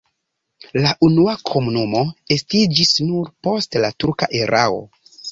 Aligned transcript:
La 0.83 0.93
unua 1.07 1.33
komunumo 1.49 1.99
estiĝis 2.35 2.93
nur 3.09 3.27
post 3.49 3.77
la 3.83 3.91
turka 4.05 4.31
erao. 4.41 4.81